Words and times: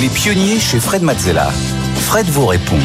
Les 0.00 0.08
pionniers 0.08 0.60
chez 0.60 0.78
Fred 0.78 1.02
Mazzella. 1.02 1.50
Fred 1.96 2.26
vous 2.26 2.46
répond. 2.46 2.78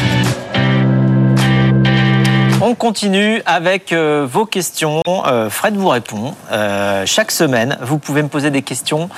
On 2.60 2.74
continue 2.74 3.40
avec 3.46 3.92
euh, 3.92 4.26
vos 4.28 4.46
questions. 4.46 5.00
Euh, 5.06 5.48
Fred 5.48 5.76
vous 5.76 5.86
répond. 5.86 6.34
Euh, 6.50 7.04
chaque 7.06 7.30
semaine, 7.30 7.78
vous 7.82 7.98
pouvez 7.98 8.20
me 8.22 8.28
poser 8.28 8.50
des 8.50 8.62
questions 8.62 9.08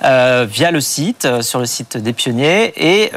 via 0.00 0.70
le 0.70 0.80
site, 0.80 1.42
sur 1.42 1.58
le 1.58 1.66
site 1.66 1.98
des 1.98 2.14
pionniers, 2.14 2.72
et 2.76 3.10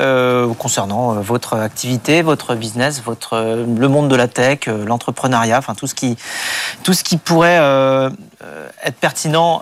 concernant 0.60 1.14
votre 1.14 1.56
activité, 1.56 2.22
votre 2.22 2.56
business, 2.56 3.02
votre, 3.04 3.38
le 3.38 3.88
monde 3.88 4.10
de 4.10 4.16
la 4.16 4.28
tech, 4.28 4.68
l'entrepreneuriat, 4.68 5.58
enfin 5.58 5.76
tout 5.76 5.88
ce 5.88 5.96
qui, 5.96 6.18
tout 6.84 6.94
ce 6.94 7.04
qui 7.04 7.18
pourrait 7.18 7.60
être 8.84 8.98
pertinent 9.00 9.62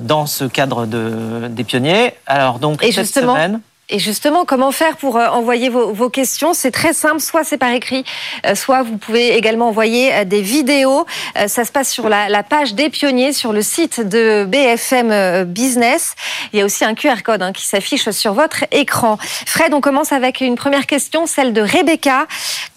dans 0.00 0.26
ce 0.26 0.44
cadre 0.44 0.86
de, 0.86 1.46
des 1.48 1.64
pionniers. 1.64 2.14
Alors 2.26 2.58
donc 2.58 2.82
et 2.82 2.92
cette 2.92 3.04
justement, 3.04 3.34
semaine. 3.34 3.60
Et 3.90 3.98
justement, 3.98 4.44
comment 4.44 4.70
faire 4.70 4.98
pour 4.98 5.16
euh, 5.16 5.28
envoyer 5.28 5.70
vos, 5.70 6.10
questions? 6.10 6.52
C'est 6.52 6.70
très 6.70 6.92
simple, 6.92 7.20
soit 7.20 7.42
c'est 7.42 7.56
par 7.56 7.72
écrit, 7.72 8.04
euh, 8.44 8.54
soit 8.54 8.82
vous 8.82 8.98
pouvez 8.98 9.34
également 9.34 9.68
envoyer 9.68 10.14
euh, 10.14 10.24
des 10.24 10.42
vidéos. 10.42 11.06
Ça 11.46 11.64
se 11.64 11.72
passe 11.72 11.90
sur 11.90 12.08
la, 12.10 12.42
page 12.42 12.74
des 12.74 12.90
pionniers, 12.90 13.32
sur 13.32 13.52
le 13.52 13.62
site 13.62 14.00
de 14.00 14.44
BFM 14.44 15.44
Business. 15.44 16.16
Il 16.52 16.58
y 16.58 16.62
a 16.62 16.64
aussi 16.64 16.84
un 16.84 16.94
QR 16.94 17.22
code 17.24 17.42
hein, 17.42 17.52
qui 17.52 17.66
s'affiche 17.66 18.10
sur 18.10 18.34
votre 18.34 18.64
écran. 18.72 19.16
Fred, 19.46 19.72
on 19.72 19.80
commence 19.80 20.12
avec 20.12 20.40
une 20.40 20.56
première 20.56 20.86
question, 20.86 21.26
celle 21.26 21.52
de 21.52 21.62
Rebecca. 21.62 22.26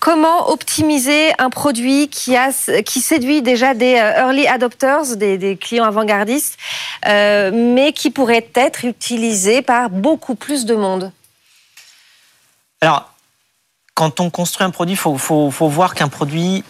Comment 0.01 0.49
optimiser 0.49 1.31
un 1.37 1.49
produit 1.49 2.09
qui, 2.09 2.35
a, 2.35 2.51
qui 2.81 2.99
séduit 2.99 3.41
déjà 3.41 3.73
des 3.73 3.93
early 3.93 4.47
adopters, 4.47 5.15
des, 5.15 5.57
clients 5.61 5.85
avant-gardistes, 5.85 6.57
mais 7.05 7.93
qui 7.95 8.09
pourrait 8.09 8.49
être 8.55 8.83
utilisé 8.83 9.61
par 9.61 9.91
beaucoup 9.91 10.35
plus 10.35 10.65
de 10.65 10.75
monde? 10.75 11.11
Alors, 12.81 13.11
quand 13.93 14.19
on 14.19 14.31
construit 14.31 14.65
un 14.65 14.71
produit, 14.71 14.95
il 14.95 14.97
faut, 15.19 15.49
voir 15.51 15.93
qu'un 15.93 16.07
produit, 16.07 16.63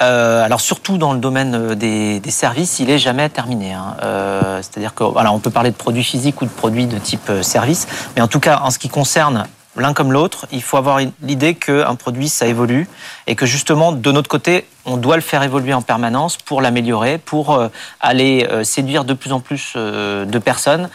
euh, 0.00 0.42
alors 0.42 0.60
surtout 0.60 0.98
dans 0.98 1.12
le 1.12 1.20
domaine 1.20 1.54
euh, 1.54 1.74
des, 1.76 2.20
services, 2.30 2.80
il 2.80 2.90
est 2.90 2.98
jamais 2.98 3.28
terminé. 3.28 3.72
Hein. 3.72 3.96
Euh, 4.02 4.56
c'est-à-dire 4.56 4.92
que, 4.92 5.04
on 5.04 5.38
peut 5.38 5.50
parler 5.50 5.70
de 5.70 5.76
produits 5.76 6.02
physiques 6.02 6.42
ou 6.42 6.46
de 6.46 6.50
produits 6.50 6.86
de 6.86 6.98
type 6.98 7.30
service, 7.42 7.86
mais 8.16 8.22
en 8.22 8.26
tout 8.26 8.40
cas, 8.40 8.60
en 8.64 8.70
ce 8.70 8.80
qui 8.80 8.88
concerne 8.88 9.46
l'un 9.76 9.94
comme 9.94 10.12
l'autre, 10.12 10.46
il 10.52 10.62
faut 10.62 10.76
avoir 10.76 11.00
l'idée 11.22 11.54
qu'un 11.54 11.94
produit, 11.94 12.28
ça 12.28 12.46
évolue 12.46 12.88
et 13.26 13.34
que 13.34 13.46
justement, 13.46 13.92
de 13.92 14.12
notre 14.12 14.28
côté, 14.28 14.66
on 14.84 14.96
doit 14.96 15.16
le 15.16 15.22
faire 15.22 15.42
évoluer 15.42 15.74
en 15.74 15.82
permanence 15.82 16.36
pour 16.36 16.60
l'améliorer, 16.60 17.18
pour 17.18 17.68
aller 18.00 18.48
séduire 18.64 19.04
de 19.04 19.14
plus 19.14 19.32
en 19.32 19.40
plus 19.40 19.74
de 19.76 20.38
personnes 20.38 20.90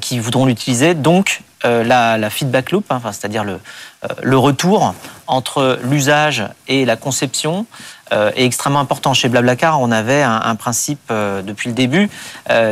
qui 0.00 0.18
voudront 0.18 0.44
l'utiliser. 0.44 0.94
Donc, 0.94 1.40
euh, 1.64 1.84
la, 1.84 2.30
feedback 2.30 2.72
loop, 2.72 2.90
hein, 2.90 3.00
c'est-à-dire 3.12 3.44
le, 3.44 3.60
euh, 4.04 4.38
retour 4.38 4.94
entre 5.28 5.78
l'usage 5.84 6.44
et 6.66 6.84
la 6.84 6.96
conception, 6.96 7.66
euh, 8.12 8.32
est 8.34 8.44
extrêmement 8.44 8.80
important. 8.80 9.14
Chez 9.14 9.28
Blablacar, 9.28 9.80
on 9.80 9.92
avait 9.92 10.22
un, 10.22 10.54
principe 10.56 11.10
depuis 11.10 11.68
le 11.68 11.74
début 11.74 12.10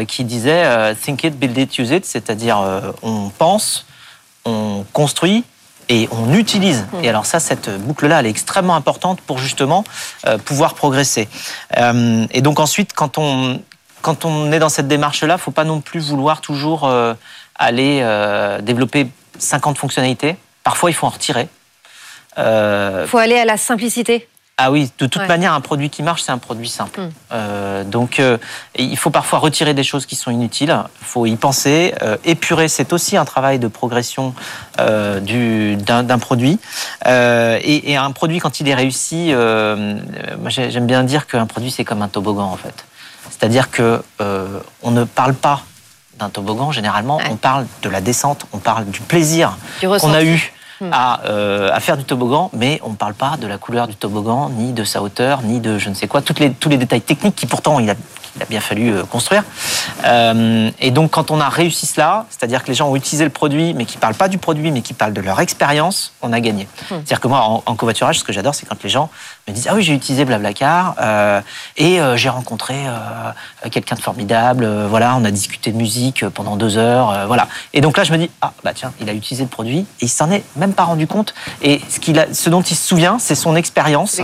qui 0.07 0.25
disait 0.25 0.95
think 0.97 1.25
it, 1.25 1.39
build 1.39 1.57
it, 1.57 1.79
use 1.79 1.91
it, 1.91 2.05
c'est-à-dire 2.05 2.63
on 3.03 3.31
pense, 3.31 3.87
on 4.45 4.85
construit 4.93 5.45
et 5.89 6.09
on 6.13 6.35
utilise. 6.35 6.87
Et 7.03 7.09
alors 7.09 7.27
ça, 7.27 7.41
cette 7.41 7.69
boucle-là, 7.81 8.21
elle 8.21 8.27
est 8.27 8.31
extrêmement 8.31 8.77
importante 8.77 9.21
pour 9.21 9.39
justement 9.39 9.85
pouvoir 10.45 10.75
progresser. 10.75 11.29
et 11.77 12.43
donc 12.43 12.61
ensuite, 12.61 12.93
quand 12.93 13.19
on, 13.19 13.61
quand 14.01 14.25
on 14.25 14.53
est 14.53 14.61
dans 14.61 14.69
cette 14.69 14.87
démarche-là, 14.87 15.37
faut 15.37 15.51
pas 15.51 15.65
non 15.65 15.81
plus 15.81 15.99
vouloir 15.99 16.41
toujours 16.41 16.89
aller 17.61 18.01
euh, 18.03 18.61
développer 18.63 19.07
50 19.39 19.79
fonctionnalités. 19.79 20.37
Parfois, 20.65 20.91
il 20.91 20.95
faut 20.95 21.07
en 21.07 21.11
retirer. 21.11 21.47
Il 22.37 22.43
euh, 22.43 23.07
faut 23.07 23.19
aller 23.19 23.39
à 23.39 23.45
la 23.45 23.59
simplicité. 23.59 24.27
Ah 24.63 24.71
oui, 24.71 24.93
de 24.99 25.07
toute 25.07 25.27
manière, 25.27 25.55
un 25.55 25.63
produit 25.63 25.89
qui 25.89 26.03
marche, 26.03 26.23
c'est 26.23 26.33
un 26.33 26.39
produit 26.39 26.69
simple. 26.69 27.01
Hmm. 27.01 27.11
Euh, 27.33 27.85
donc, 27.85 28.21
il 28.77 28.97
faut 28.99 29.09
parfois 29.09 29.39
retirer 29.39 29.73
des 29.73 29.83
choses 29.83 30.05
qui 30.05 30.17
sont 30.17 30.31
inutiles. 30.31 30.77
Il 31.01 31.07
faut 31.07 31.25
y 31.25 31.35
penser. 31.37 31.95
épurer, 32.25 32.69
c'est 32.69 32.93
aussi 32.93 33.17
un 33.17 33.25
travail 33.25 33.59
de 33.59 33.69
progression 33.69 34.35
d'un 34.77 36.19
produit. 36.19 36.59
Et, 37.07 37.93
et, 37.93 37.97
un 37.97 38.11
produit, 38.11 38.39
quand 38.39 38.61
il 38.61 38.69
est 38.69 38.75
réussi, 38.75 39.31
j'aime 39.31 40.87
bien 40.87 41.05
dire 41.05 41.27
qu'un 41.27 41.47
produit, 41.47 41.71
c'est 41.71 41.85
comme 41.85 42.03
un 42.03 42.09
toboggan, 42.09 42.45
en 42.45 42.57
fait. 42.57 42.85
C'est-à-dire 43.31 43.71
que 43.71 44.03
on 44.83 44.91
ne 44.91 45.05
parle 45.05 45.35
pas 45.35 45.63
d'un 46.21 46.29
toboggan, 46.29 46.71
généralement, 46.71 47.19
on 47.31 47.37
parle 47.37 47.67
de 47.83 47.89
la 47.89 48.01
descente, 48.01 48.47
on 48.53 48.59
parle 48.59 48.85
du 48.87 49.01
plaisir 49.01 49.57
qu'on 49.81 50.13
a 50.13 50.23
eu 50.23 50.53
hmm. 50.81 50.91
euh, 51.25 51.71
à, 51.73 51.81
faire 51.81 51.97
du 51.97 52.05
toboggan, 52.05 52.51
mais 52.53 52.81
on 52.85 52.91
ne 52.91 52.97
parle 52.97 53.15
pas 53.15 53.37
de 53.37 53.47
la 53.47 53.59
couleur 53.59 53.89
du 53.89 53.97
toboggan, 53.97 54.51
ni 54.51 54.73
de 54.73 54.85
sa 54.85 55.03
hauteur, 55.03 55.43
ni 55.43 55.61
de 55.61 55.79
je 55.79 55.89
ne 55.89 55.95
sais 55.95 56.09
quoi, 56.09 56.23
tous 56.23 56.69
les 56.69 56.77
détails 56.77 57.01
techniques 57.01 57.37
qui 57.37 57.47
pourtant 57.47 57.79
il 57.79 57.91
a, 57.91 57.95
il 58.37 58.43
a 58.43 58.47
bien 58.47 58.61
fallu 58.61 58.93
euh, 58.93 59.05
construire. 59.05 59.43
Euh, 60.05 60.71
et 60.79 60.91
donc 60.91 61.11
quand 61.11 61.31
on 61.31 61.41
a 61.41 61.49
réussi 61.49 61.87
cela, 61.87 62.27
c'est-à-dire 62.31 62.63
que 62.63 62.69
les 62.69 62.75
gens 62.75 62.89
ont 62.89 62.97
utilisé 62.97 63.25
le 63.25 63.31
produit, 63.31 63.75
mais 63.75 63.85
qui 63.85 63.97
ne 63.97 64.01
parlent 64.01 64.15
pas 64.15 64.29
du 64.29 64.39
produit, 64.39 64.71
mais 64.71 64.83
qui 64.83 64.95
parlent 64.95 65.13
de 65.13 65.21
leur 65.21 65.41
expérience, 65.41 66.13
on 66.23 66.33
a 66.33 66.41
gagné. 66.41 66.65
Hmm. 66.65 66.97
C'est-à-dire 66.97 67.21
que 67.21 67.29
moi, 67.29 67.63
en, 67.67 67.75
covoiturage, 67.75 68.19
ce 68.19 68.25
que 68.25 68.33
j'adore, 68.33 68.55
c'est 68.55 68.67
quand 68.67 68.83
les 68.83 68.89
gens 68.89 69.11
me 69.49 69.55
disent 69.55 69.67
ah 69.69 69.75
oui 69.75 69.83
j'ai 69.83 69.95
utilisé 69.95 70.25
Blablacar 70.25 70.95
euh, 71.01 71.41
et 71.77 71.99
j'ai 72.17 72.29
rencontré 72.29 72.75
quelqu'un 73.71 73.97
de 73.97 74.01
formidable. 74.01 74.69
voilà, 74.87 75.17
on 75.17 75.25
a 75.25 75.31
discuté 75.31 75.73
de 75.73 75.77
musique 75.77 76.27
pendant 76.29 76.57
deux 76.57 76.77
heures. 76.77 77.27
voilà. 77.27 77.49
Et 77.73 77.81
donc 77.81 77.97
là, 77.97 78.05
je 78.05 78.13
me 78.13 78.19
dis 78.19 78.31
ah 78.43 78.53
bah 78.63 78.73
tiens, 78.75 78.93
il 79.01 79.09
a 79.09 79.15
utilisé 79.15 79.45
le 79.45 79.49
produit 79.49 79.81
et 80.01 80.05
il 80.05 80.09
s'en 80.09 80.31
est 80.31 80.45
même 80.57 80.73
pas 80.73 80.85
rendu 80.85 81.07
compte. 81.07 81.35
Et 81.63 81.81
ce, 81.89 82.01
qu'il 82.01 82.19
a, 82.19 82.33
ce 82.33 82.51
dont 82.51 82.63
il 82.63 82.77
se 82.77 82.87
souvient, 82.87 83.19
c'est 83.19 83.35
son 83.35 83.57
expérience. 83.57 84.21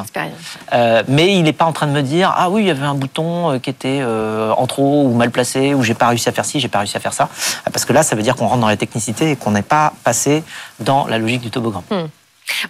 mais 1.08 1.34
il 1.34 1.42
n'est 1.42 1.52
pas 1.52 1.64
en 1.64 1.72
train 1.72 1.86
de 1.86 1.92
me 1.92 2.02
dire 2.02 2.32
ah 2.36 2.50
oui, 2.50 2.62
il 2.62 2.66
y 2.66 2.70
avait 2.70 2.86
un 2.86 2.94
bouton 2.94 3.58
qui 3.60 3.70
était 3.70 3.95
euh, 4.02 4.52
en 4.52 4.66
trop 4.66 5.04
ou 5.04 5.14
mal 5.14 5.30
placé, 5.30 5.74
ou 5.74 5.82
j'ai 5.82 5.94
pas 5.94 6.08
réussi 6.08 6.28
à 6.28 6.32
faire 6.32 6.44
ci, 6.44 6.60
j'ai 6.60 6.68
pas 6.68 6.78
réussi 6.78 6.96
à 6.96 7.00
faire 7.00 7.12
ça. 7.12 7.28
Parce 7.72 7.84
que 7.84 7.92
là, 7.92 8.02
ça 8.02 8.16
veut 8.16 8.22
dire 8.22 8.36
qu'on 8.36 8.46
rentre 8.46 8.60
dans 8.60 8.68
la 8.68 8.76
technicité 8.76 9.32
et 9.32 9.36
qu'on 9.36 9.52
n'est 9.52 9.62
pas 9.62 9.92
passé 10.04 10.42
dans 10.80 11.06
la 11.06 11.18
logique 11.18 11.42
du 11.42 11.50
toboggan. 11.50 11.82
Hmm. 11.90 12.06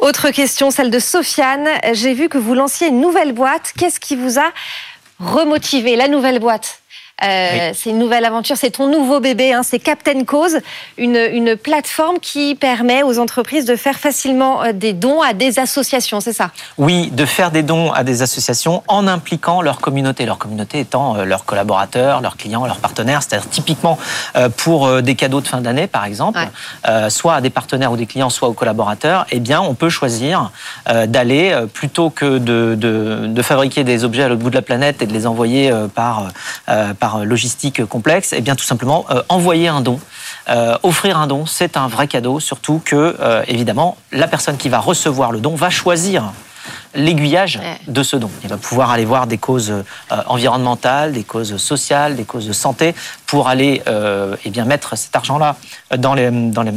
Autre 0.01 0.31
question, 0.31 0.71
celle 0.71 0.91
de 0.91 0.99
Sofiane. 0.99 1.69
J'ai 1.93 2.15
vu 2.15 2.29
que 2.29 2.39
vous 2.39 2.55
lanciez 2.55 2.89
une 2.89 3.01
nouvelle 3.01 3.33
boîte. 3.33 3.73
Qu'est-ce 3.77 4.01
qui 4.01 4.17
vous 4.17 4.39
a 4.39 4.51
remotivé? 5.21 5.97
La 5.97 6.09
nouvelle 6.09 6.39
boîte? 6.39 6.81
Euh, 7.25 7.71
c'est 7.73 7.89
une 7.89 7.99
nouvelle 7.99 8.27
aventure, 8.27 8.59
c'est 8.59 8.73
ton 8.73 8.91
nouveau 8.91 9.21
bébé, 9.21 9.55
hein, 9.55 9.63
c'est 9.63 9.79
Captain 9.79 10.25
Cause, 10.25 10.59
une, 10.99 11.17
une, 11.17 11.57
plateforme 11.57 12.19
qui 12.19 12.55
permet 12.55 13.03
aux 13.03 13.19
entreprises 13.19 13.65
de 13.65 13.75
faire 13.75 13.97
facilement 13.97 14.63
euh, 14.63 14.73
des 14.75 14.93
dons 14.93 15.23
à 15.23 15.33
des 15.33 15.59
associations, 15.59 16.21
c'est 16.21 16.35
ça? 16.35 16.51
Oui, 16.77 17.09
de 17.11 17.25
faire 17.25 17.51
des 17.51 17.63
dons 17.63 17.91
à 17.91 18.05
des 18.05 18.21
associations 18.21 18.83
en 18.87 19.09
impliquant 19.09 19.63
leur 19.63 19.81
communauté, 19.81 20.27
leur 20.27 20.37
communauté 20.37 20.81
étant 20.81 21.17
euh, 21.17 21.25
leurs 21.25 21.47
collaborateurs, 21.47 22.21
leurs 22.21 22.37
clients, 22.37 22.67
leurs 22.67 22.81
partenaires, 22.81 23.23
c'est-à-dire 23.23 23.49
typiquement 23.49 23.99
pour 24.59 25.01
des 25.03 25.15
cadeaux 25.15 25.41
de 25.41 25.49
fin 25.49 25.61
d'année 25.61 25.87
par 25.87 26.05
exemple, 26.05 26.39
soit 27.09 27.35
à 27.35 27.41
des 27.41 27.51
partenaires 27.51 27.93
ou 27.93 27.97
des 27.97 28.07
clients, 28.07 28.31
soit 28.31 28.49
aux 28.49 28.53
collaborateurs, 28.53 29.27
eh 29.31 29.41
bien 29.41 29.61
on 29.61 29.75
peut 29.75 29.89
choisir 29.89 30.51
d'aller 31.07 31.57
plutôt 31.73 32.11
que 32.11 32.39
de, 32.39 32.75
de, 32.75 33.27
de, 33.27 33.43
fabriquer 33.43 33.85
des 33.85 34.05
objets 34.05 34.25
à 34.25 34.29
l'autre 34.29 34.43
bout 34.43 34.51
de 34.51 34.55
la 34.55 34.63
planète 34.63 35.03
et 35.03 35.07
de 35.07 35.13
les 35.13 35.27
envoyer 35.27 35.73
par, 35.95 36.29
par 36.99 37.06
logistique 37.25 37.85
complexe, 37.85 38.33
et 38.33 38.39
eh 38.39 38.41
bien 38.41 38.55
tout 38.55 38.65
simplement 38.65 39.07
euh, 39.11 39.23
envoyer 39.29 39.69
un 39.69 39.81
don. 39.81 40.01
Euh, 40.49 40.77
offrir 40.83 41.19
un 41.19 41.27
don, 41.27 41.47
c'est 41.47 41.77
un 41.77 41.89
vrai 41.89 42.07
cadeau, 42.09 42.41
surtout 42.41 42.81
que, 42.85 43.17
euh, 43.21 43.43
évidemment, 43.49 43.97
la 44.13 44.29
personne 44.29 44.57
qui 44.57 44.69
va 44.69 44.79
recevoir 44.79 45.33
le 45.33 45.41
don 45.41 45.55
va 45.55 45.71
choisir 45.71 46.33
l'aiguillage 46.95 47.61
de 47.87 48.03
ce 48.03 48.17
don. 48.17 48.31
Il 48.43 48.49
va 48.49 48.57
pouvoir 48.57 48.91
aller 48.91 49.05
voir 49.05 49.29
des 49.29 49.39
causes 49.39 49.73
environnementales, 50.27 51.13
des 51.13 51.23
causes 51.23 51.57
sociales, 51.59 52.17
des 52.17 52.25
causes 52.25 52.47
de 52.49 52.53
santé, 52.53 52.93
pour 53.27 53.49
aller 53.49 53.83
eh 54.45 54.51
bien, 54.51 54.65
mettre 54.65 54.99
cet 54.99 55.15
argent-là 55.15 55.55
dans 55.97 56.15
les, 56.15 56.29
dans 56.31 56.63
les, 56.63 56.73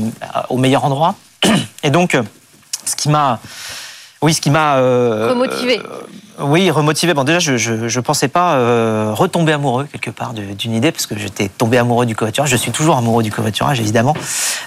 au 0.49 0.57
meilleur 0.57 0.85
endroit. 0.85 1.15
Et 1.83 1.89
donc, 1.89 2.15
ce 2.85 2.95
qui 2.95 3.09
m'a 3.09 3.39
oui, 4.21 4.33
ce 4.33 4.41
qui 4.41 4.49
m'a 4.49 4.77
euh, 4.77 5.29
remotivé. 5.29 5.79
Euh, 5.79 6.43
oui, 6.43 6.69
remotivé. 6.71 7.13
Bon, 7.13 7.23
déjà, 7.23 7.39
je 7.39 7.57
je, 7.57 7.99
pensais 7.99 8.27
pas 8.27 8.55
euh, 8.55 9.13
retomber 9.13 9.53
amoureux 9.53 9.87
quelque 9.91 10.09
part 10.11 10.33
d'une 10.33 10.73
idée 10.73 10.91
parce 10.91 11.05
que 11.05 11.17
j'étais 11.17 11.47
tombé 11.49 11.77
amoureux 11.77 12.05
du 12.05 12.15
covoiturage. 12.15 12.49
Je 12.49 12.57
suis 12.57 12.71
toujours 12.71 12.97
amoureux 12.97 13.23
du 13.23 13.31
covoiturage, 13.31 13.79
évidemment. 13.79 14.15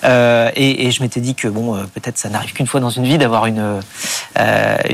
Et, 0.05 0.87
et, 0.87 0.91
je 0.91 1.03
m'étais 1.03 1.21
dit 1.21 1.35
que 1.35 1.49
bon, 1.49 1.75
peut-être 1.95 2.19
ça 2.19 2.29
n'arrive 2.29 2.53
qu'une 2.53 2.67
fois 2.67 2.81
dans 2.81 2.91
une 2.91 3.05
vie 3.05 3.19
d'avoir 3.19 3.47
une 3.47 3.81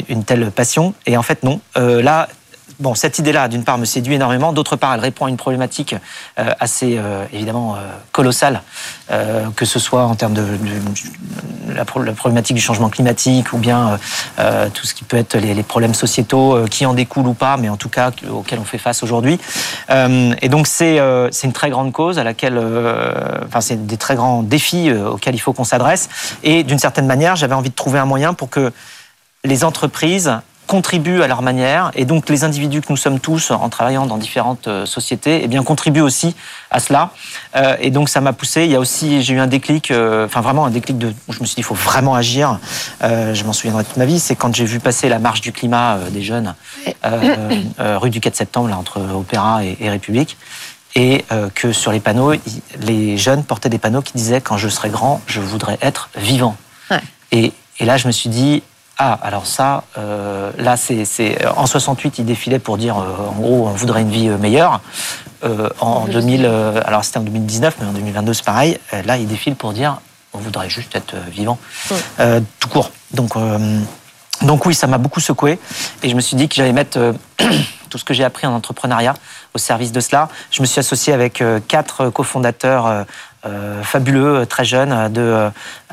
une 0.08 0.24
telle 0.24 0.50
passion. 0.50 0.94
Et 1.06 1.16
en 1.16 1.22
fait, 1.22 1.42
non. 1.44 1.60
là, 1.76 2.28
bon, 2.80 2.94
cette 2.94 3.18
idée-là, 3.18 3.48
d'une 3.48 3.64
part, 3.64 3.78
me 3.78 3.84
séduit 3.84 4.14
énormément. 4.14 4.52
D'autre 4.52 4.76
part, 4.76 4.94
elle 4.94 5.00
répond 5.00 5.26
à 5.26 5.28
une 5.28 5.36
problématique 5.36 5.94
euh, 6.38 6.50
assez 6.60 6.96
euh, 6.98 7.24
évidemment 7.32 7.76
euh, 7.76 7.78
colossale, 8.12 8.62
que 9.56 9.64
ce 9.64 9.78
soit 9.78 10.04
en 10.04 10.14
termes 10.14 10.34
de, 10.34 10.44
la, 11.74 11.84
problématique 11.84 12.54
du 12.54 12.60
changement 12.60 12.90
climatique 12.90 13.54
ou 13.54 13.58
bien 13.58 13.98
tout 14.74 14.86
ce 14.86 14.92
qui 14.92 15.02
peut 15.04 15.16
être 15.16 15.36
les, 15.36 15.62
problèmes 15.62 15.94
sociétaux 15.94 16.66
qui 16.70 16.84
en 16.84 16.92
découlent 16.92 17.28
ou 17.28 17.34
pas, 17.34 17.56
mais 17.56 17.70
en 17.70 17.78
tout 17.78 17.88
cas 17.88 18.10
auxquels 18.30 18.58
on 18.58 18.64
fait 18.64 18.76
face 18.76 19.02
aujourd'hui. 19.02 19.40
et 19.88 20.48
donc 20.50 20.66
c'est 20.66 21.00
c'est 21.30 21.46
une 21.46 21.54
très 21.54 21.70
grande 21.70 21.92
cause 21.92 22.18
à 22.18 22.24
laquelle, 22.24 22.58
enfin 23.46 23.62
c'est 23.62 23.86
des 23.86 23.96
très 23.96 24.14
grands 24.14 24.42
défis 24.42 24.92
auxquels 24.92 25.34
il 25.34 25.40
faut 25.40 25.54
qu'on 25.54 25.64
s'adresse. 25.64 26.10
Et 26.42 26.62
d'une 26.62 26.78
certaine 26.78 27.06
manière, 27.06 27.34
j'avais 27.34 27.54
envie 27.54 27.70
de 27.70 27.74
trouver 27.74 27.98
un 27.98 28.06
moyen 28.06 28.34
pour 28.34 28.50
que 28.50 28.72
les 29.44 29.64
entreprises 29.64 30.32
contribuent 30.68 31.22
à 31.22 31.26
leur 31.26 31.40
manière, 31.40 31.90
et 31.94 32.04
donc 32.04 32.28
les 32.28 32.44
individus 32.44 32.82
que 32.82 32.88
nous 32.90 32.98
sommes 32.98 33.18
tous 33.20 33.50
en 33.50 33.68
travaillant 33.70 34.06
dans 34.06 34.18
différentes 34.18 34.68
euh, 34.68 34.84
sociétés, 34.84 35.40
eh 35.42 35.48
bien 35.48 35.64
contribuent 35.64 36.02
aussi 36.02 36.36
à 36.70 36.78
cela. 36.78 37.10
Euh, 37.56 37.74
et 37.80 37.90
donc 37.90 38.10
ça 38.10 38.20
m'a 38.20 38.34
poussé. 38.34 38.64
Il 38.64 38.70
y 38.70 38.76
a 38.76 38.78
aussi, 38.78 39.22
j'ai 39.22 39.32
eu 39.32 39.40
un 39.40 39.46
déclic, 39.46 39.90
euh, 39.90 40.26
enfin 40.26 40.42
vraiment 40.42 40.66
un 40.66 40.70
déclic 40.70 40.98
de, 40.98 41.14
où 41.26 41.32
je 41.32 41.40
me 41.40 41.46
suis 41.46 41.54
dit, 41.54 41.62
il 41.62 41.64
faut 41.64 41.74
vraiment 41.74 42.14
agir. 42.14 42.60
je 43.00 43.44
m'en 43.44 43.54
souviendrai 43.54 43.82
toute 43.82 43.96
ma 43.96 44.04
vie. 44.04 44.20
C'est 44.20 44.36
quand 44.36 44.54
j'ai 44.54 44.66
vu 44.66 44.78
passer 44.78 45.08
la 45.08 45.18
marche 45.18 45.40
du 45.40 45.52
climat 45.52 45.98
des 46.10 46.22
jeunes 46.22 46.54
rue 47.78 48.10
du 48.10 48.20
4 48.20 48.36
septembre, 48.36 48.68
là 48.68 48.76
entre 48.76 49.00
Opéra 49.00 49.64
et, 49.64 49.88
République 49.88 50.36
et 50.94 51.24
que 51.54 51.72
sur 51.72 51.92
les 51.92 52.00
panneaux, 52.00 52.34
les 52.80 53.16
jeunes 53.16 53.42
portaient 53.42 53.70
des 53.70 53.78
panneaux 53.78 54.02
qui 54.02 54.12
disaient 54.14 54.40
quand 54.42 54.58
je 54.58 54.68
serai 54.68 54.90
grand, 54.90 55.22
je 55.26 55.40
voudrais 55.40 55.78
être 55.80 56.10
vivant. 56.16 56.56
Et, 57.32 57.52
et, 57.78 57.84
là, 57.84 57.96
je 57.96 58.06
me 58.06 58.12
suis 58.12 58.30
dit, 58.30 58.62
ah, 59.00 59.16
alors 59.22 59.46
ça, 59.46 59.84
euh, 59.96 60.50
là, 60.58 60.76
c'est 60.76 61.46
en 61.56 61.66
68, 61.66 62.18
il 62.18 62.24
défilait 62.24 62.58
pour 62.58 62.78
dire, 62.78 62.98
euh, 62.98 63.28
en 63.28 63.40
gros, 63.40 63.68
on 63.68 63.72
voudrait 63.72 64.02
une 64.02 64.10
vie 64.10 64.28
euh, 64.28 64.38
meilleure. 64.38 64.80
en 65.80 66.06
2000, 66.06 66.44
alors 66.84 67.04
c'était 67.04 67.18
en 67.18 67.22
2019, 67.22 67.76
mais 67.80 67.86
en 67.86 67.92
2022, 67.92 68.34
c'est 68.34 68.44
pareil. 68.44 68.76
là, 69.04 69.16
il 69.16 69.28
défile 69.28 69.54
pour 69.54 69.72
dire, 69.72 70.00
on 70.32 70.38
voudrait 70.38 70.68
juste 70.68 70.96
être 70.96 71.14
vivant, 71.30 71.60
tout 72.58 72.68
court. 72.68 72.90
Donc, 73.12 73.34
donc 74.42 74.66
oui, 74.66 74.74
ça 74.74 74.88
m'a 74.88 74.98
beaucoup 74.98 75.20
secoué, 75.20 75.60
et 76.02 76.10
je 76.10 76.16
me 76.16 76.20
suis 76.20 76.36
dit 76.36 76.48
que 76.48 76.56
j'allais 76.56 76.72
mettre 76.72 77.14
tout 77.88 77.98
ce 77.98 78.04
que 78.04 78.14
j'ai 78.14 78.24
appris 78.24 78.48
en 78.48 78.52
entrepreneuriat 78.52 79.14
au 79.54 79.58
service 79.58 79.92
de 79.92 80.00
cela. 80.00 80.28
Je 80.50 80.60
me 80.60 80.66
suis 80.66 80.80
associé 80.80 81.12
avec 81.12 81.40
quatre 81.68 82.10
cofondateurs 82.10 83.06
fabuleux, 83.82 84.38
euh, 84.38 84.44
très 84.44 84.64
jeunes, 84.64 85.12
de, 85.12 85.20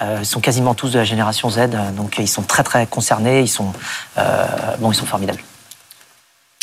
euh, 0.01 0.17
ils 0.19 0.25
sont 0.25 0.39
quasiment 0.39 0.73
tous 0.73 0.91
de 0.91 0.99
la 0.99 1.05
génération 1.05 1.49
Z, 1.49 1.69
donc 1.95 2.17
ils 2.17 2.27
sont 2.27 2.41
très 2.41 2.63
très 2.63 2.85
concernés, 2.85 3.41
ils 3.41 3.47
sont, 3.47 3.71
bon, 4.79 4.91
ils 4.91 4.95
sont 4.95 5.05
formidables. 5.05 5.41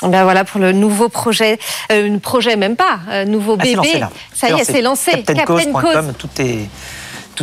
Ben 0.03 0.25
voilà 0.25 0.45
pour 0.45 0.59
le 0.59 0.73
nouveau 0.73 1.09
projet, 1.09 1.61
euh, 1.93 2.19
projet 2.19 2.57
même 2.57 2.75
pas, 2.75 3.25
nouveau 3.27 3.57
ah, 3.59 3.63
bébé. 3.63 4.05
Ça 4.35 4.51
y 4.51 4.61
est, 4.61 4.65
c'est 4.65 4.83
lancé. 4.83 5.23
CaptainCause.com, 5.23 6.15
tout 6.19 6.29
est 6.39 6.69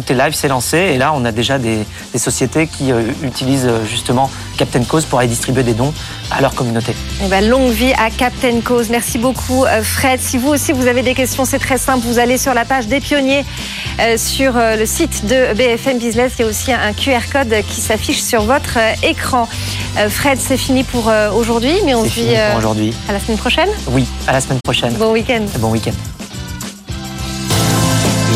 tout 0.02 0.12
est 0.12 0.16
live, 0.16 0.34
c'est 0.34 0.48
lancé. 0.48 0.78
Et 0.78 0.98
là, 0.98 1.14
on 1.16 1.26
a 1.26 1.32
déjà 1.32 1.58
des, 1.58 1.86
sociétés 2.18 2.68
qui 2.68 2.92
euh, 2.92 3.04
utilisent 3.24 3.68
euh, 3.68 3.86
justement 3.86 4.30
Captain 4.58 4.84
Cause 4.84 5.06
pour 5.06 5.20
aller 5.20 5.30
distribuer 5.30 5.64
des 5.64 5.74
dons 5.74 5.94
à 6.32 6.42
leur 6.42 6.54
communauté. 6.54 6.94
Eh 7.24 7.28
ben, 7.28 7.48
longue 7.48 7.72
vie 7.72 7.94
à 7.94 8.10
Captain 8.10 8.60
Cause. 8.62 8.90
Merci 8.90 9.18
beaucoup, 9.18 9.64
euh, 9.66 9.82
Fred. 9.82 10.20
Si 10.20 10.38
vous 10.38 10.50
aussi 10.50 10.74
vous 10.74 10.88
avez 10.88 11.02
des 11.02 11.14
questions, 11.14 11.46
c'est 11.46 11.60
très 11.60 11.78
simple. 11.78 12.06
Vous 12.06 12.20
allez 12.20 12.38
sur 12.38 12.54
la 12.54 12.66
page 12.66 12.88
des 12.88 13.00
pionniers 13.00 13.46
sur 14.18 14.54
le 14.56 14.86
site 14.86 15.26
de 15.26 15.54
BFM 15.54 15.98
Business. 15.98 16.34
Il 16.40 16.44
y 16.44 16.46
a 16.46 16.48
aussi 16.48 16.72
un 16.72 16.94
QR 16.94 17.30
code 17.32 17.54
qui 17.68 17.82
s'affiche 17.82 18.22
sur 18.22 18.44
votre 18.44 18.78
écran. 19.04 19.48
Fred, 20.10 20.40
c'est 20.40 20.58
fini 20.58 20.84
pour 20.84 21.12
aujourd'hui, 21.36 21.74
mais 21.86 21.96
on 21.96 22.06
se 22.06 22.10
dit 22.10 22.36
aujourd'hui. 22.58 22.94
à 23.10 23.14
la 23.14 23.20
semaine 23.20 23.38
prochaine. 23.38 23.70
Oui, 23.88 24.06
à 24.28 24.32
la 24.32 24.42
semaine 24.42 24.60
prochaine. 24.64 24.94
Bon 24.94 25.12
week-end. 25.12 25.46
Bon 25.60 25.72
week-end. 25.72 26.09